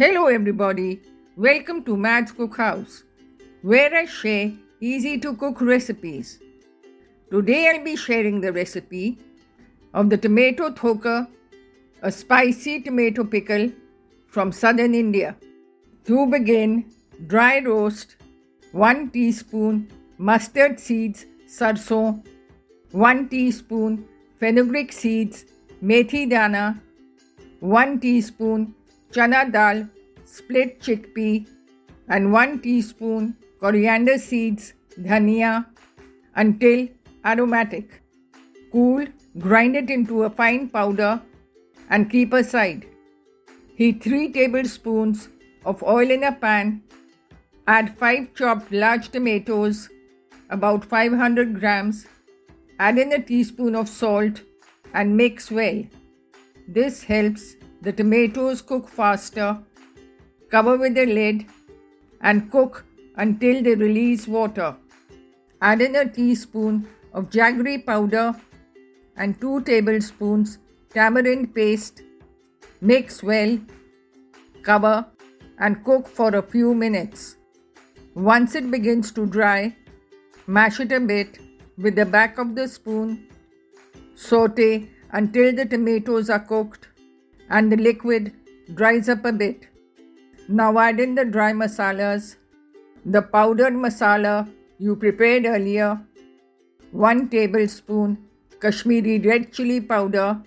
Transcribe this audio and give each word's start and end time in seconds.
Hello, 0.00 0.28
everybody. 0.28 1.02
Welcome 1.36 1.84
to 1.84 1.94
Mads 1.94 2.32
Cookhouse, 2.32 3.02
where 3.60 3.94
I 3.94 4.06
share 4.06 4.50
easy 4.80 5.18
to 5.18 5.34
cook 5.36 5.60
recipes. 5.60 6.38
Today, 7.30 7.68
I'll 7.68 7.84
be 7.84 7.96
sharing 7.96 8.40
the 8.40 8.50
recipe 8.50 9.18
of 9.92 10.08
the 10.08 10.16
tomato 10.16 10.70
thoka, 10.70 11.28
a 12.00 12.10
spicy 12.10 12.80
tomato 12.80 13.24
pickle 13.24 13.70
from 14.26 14.52
southern 14.52 14.94
India. 14.94 15.36
To 16.06 16.24
begin, 16.24 16.86
dry 17.26 17.60
roast 17.60 18.16
1 18.72 19.10
teaspoon 19.10 19.86
mustard 20.16 20.80
seeds 20.80 21.26
sarson, 21.46 22.24
1 22.92 23.28
teaspoon 23.28 24.02
fenugreek 24.38 24.92
seeds 24.92 25.44
methi 25.84 26.26
dana, 26.26 26.80
1 27.60 28.00
teaspoon 28.00 28.74
chana 29.16 29.40
dal 29.56 29.88
split 30.24 30.80
chickpea 30.80 31.46
and 32.08 32.32
1 32.32 32.60
teaspoon 32.66 33.34
coriander 33.60 34.18
seeds 34.18 34.74
dhania 34.98 35.66
until 36.34 36.86
aromatic. 37.24 38.02
Cool, 38.72 39.06
grind 39.38 39.76
it 39.76 39.90
into 39.90 40.22
a 40.24 40.30
fine 40.30 40.68
powder 40.68 41.20
and 41.88 42.10
keep 42.10 42.32
aside. 42.32 42.86
Heat 43.74 44.02
3 44.02 44.32
tablespoons 44.32 45.28
of 45.64 45.82
oil 45.82 46.10
in 46.10 46.24
a 46.24 46.32
pan. 46.32 46.82
Add 47.66 47.96
5 47.98 48.34
chopped 48.34 48.72
large 48.72 49.08
tomatoes, 49.10 49.88
about 50.50 50.84
500 50.84 51.58
grams. 51.58 52.06
Add 52.78 52.98
in 52.98 53.12
a 53.12 53.22
teaspoon 53.22 53.74
of 53.74 53.88
salt 53.88 54.42
and 54.94 55.16
mix 55.16 55.50
well. 55.50 55.82
This 56.68 57.02
helps 57.02 57.56
the 57.82 57.92
tomatoes 57.92 58.60
cook 58.62 58.88
faster. 58.88 59.58
Cover 60.50 60.76
with 60.76 60.98
a 60.98 61.06
lid 61.06 61.46
and 62.20 62.50
cook 62.50 62.84
until 63.16 63.62
they 63.62 63.74
release 63.74 64.26
water. 64.26 64.76
Add 65.62 65.80
in 65.80 65.96
a 65.96 66.08
teaspoon 66.08 66.88
of 67.12 67.30
jaggery 67.30 67.84
powder 67.84 68.34
and 69.16 69.40
2 69.40 69.62
tablespoons 69.62 70.58
tamarind 70.92 71.54
paste. 71.54 72.02
Mix 72.80 73.22
well, 73.22 73.58
cover, 74.62 75.06
and 75.58 75.84
cook 75.84 76.08
for 76.08 76.34
a 76.34 76.42
few 76.42 76.74
minutes. 76.74 77.36
Once 78.14 78.54
it 78.54 78.70
begins 78.70 79.12
to 79.12 79.26
dry, 79.26 79.76
mash 80.46 80.80
it 80.80 80.92
a 80.92 81.00
bit 81.00 81.38
with 81.78 81.94
the 81.94 82.06
back 82.06 82.38
of 82.38 82.54
the 82.54 82.66
spoon. 82.66 83.26
Saute 84.14 84.88
until 85.12 85.54
the 85.54 85.64
tomatoes 85.64 86.30
are 86.30 86.40
cooked 86.40 86.88
and 87.50 87.70
the 87.72 87.76
liquid 87.76 88.32
dries 88.74 89.08
up 89.08 89.24
a 89.24 89.32
bit. 89.32 89.66
Now 90.48 90.78
add 90.78 91.00
in 91.00 91.14
the 91.14 91.24
dry 91.24 91.52
masalas, 91.52 92.36
the 93.04 93.22
powdered 93.22 93.74
masala 93.74 94.48
you 94.78 94.96
prepared 94.96 95.46
earlier, 95.46 96.00
1 96.92 97.28
tablespoon 97.28 98.18
Kashmiri 98.60 99.18
red 99.20 99.52
chili 99.52 99.80
powder, 99.80 100.42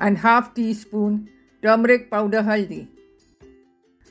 and 0.00 0.18
half 0.18 0.54
teaspoon 0.54 1.28
turmeric 1.62 2.10
powder 2.10 2.42
haldi. 2.42 2.88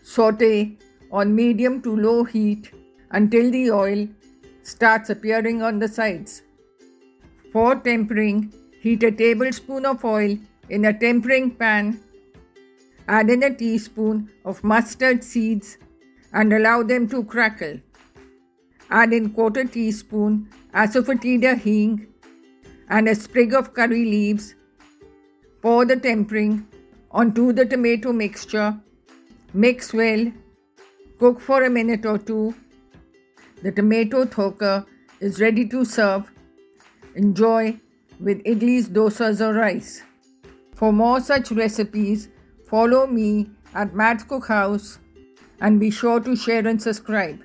Saute 0.04 0.78
on 1.12 1.36
medium 1.36 1.82
to 1.82 1.96
low 1.96 2.24
heat 2.24 2.72
until 3.12 3.52
the 3.52 3.72
oil 3.72 4.08
starts 4.64 5.10
appearing 5.10 5.62
on 5.62 5.80
the 5.80 5.88
sides. 5.88 6.42
For 7.54 7.76
tempering, 7.76 8.52
heat 8.82 9.04
a 9.04 9.12
tablespoon 9.12 9.86
of 9.86 10.04
oil 10.04 10.38
in 10.70 10.86
a 10.86 10.98
tempering 10.98 11.52
pan. 11.52 12.00
Add 13.08 13.30
in 13.30 13.44
a 13.44 13.54
teaspoon 13.54 14.30
of 14.44 14.64
mustard 14.64 15.24
seeds 15.24 15.78
and 16.34 16.52
allow 16.52 16.84
them 16.84 17.08
to 17.10 17.24
crackle. 17.24 17.80
Add 18.90 19.14
in 19.14 19.30
quarter 19.32 19.64
teaspoon 19.66 20.50
asafoetida 20.74 21.58
hing 21.60 22.08
and 22.90 23.08
a 23.08 23.16
sprig 23.16 23.54
of 23.54 23.74
curry 23.74 24.06
leaves. 24.06 24.56
Pour 25.62 25.86
the 25.86 25.96
tempering 25.96 26.68
onto 27.12 27.52
the 27.54 27.66
tomato 27.66 28.12
mixture. 28.12 28.80
Mix 29.54 29.94
well. 29.94 30.32
Cook 31.20 31.40
for 31.40 31.64
a 31.64 31.70
minute 31.70 32.06
or 32.06 32.18
two. 32.18 32.54
The 33.64 33.72
tomato 33.72 34.26
thoka 34.26 34.86
is 35.20 35.40
ready 35.40 35.68
to 35.70 35.86
serve. 35.86 36.30
Enjoy 37.16 37.80
with 38.20 38.44
idlis, 38.44 38.88
dosas, 38.88 39.40
or 39.42 39.54
rice. 39.54 40.04
For 40.76 40.92
more 40.92 41.22
such 41.22 41.52
recipes, 41.52 42.28
follow 42.70 43.08
me 43.08 43.50
at 43.74 43.96
Mads 43.96 44.26
Cookhouse 44.26 44.98
and 45.62 45.80
be 45.80 45.90
sure 45.90 46.20
to 46.20 46.36
share 46.36 46.68
and 46.68 46.82
subscribe. 46.82 47.40